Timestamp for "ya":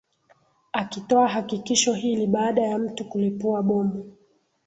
2.61-2.77